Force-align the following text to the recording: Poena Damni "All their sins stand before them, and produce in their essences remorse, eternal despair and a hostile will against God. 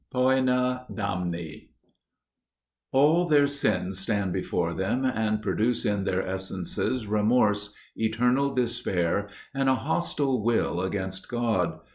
Poena 0.11 0.87
Damni 0.91 1.67
"All 2.91 3.27
their 3.27 3.45
sins 3.47 3.99
stand 3.99 4.33
before 4.33 4.73
them, 4.73 5.05
and 5.05 5.43
produce 5.43 5.85
in 5.85 6.05
their 6.05 6.25
essences 6.27 7.05
remorse, 7.05 7.75
eternal 7.95 8.51
despair 8.51 9.29
and 9.53 9.69
a 9.69 9.75
hostile 9.75 10.43
will 10.43 10.81
against 10.81 11.27
God. 11.29 11.79